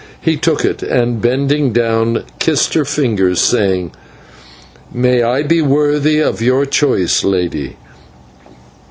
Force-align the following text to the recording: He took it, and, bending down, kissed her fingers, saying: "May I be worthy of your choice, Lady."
He 0.19 0.35
took 0.35 0.65
it, 0.65 0.81
and, 0.81 1.21
bending 1.21 1.73
down, 1.73 2.23
kissed 2.39 2.73
her 2.73 2.85
fingers, 2.85 3.39
saying: 3.39 3.91
"May 4.91 5.21
I 5.21 5.43
be 5.43 5.61
worthy 5.61 6.17
of 6.17 6.41
your 6.41 6.65
choice, 6.65 7.23
Lady." 7.23 7.77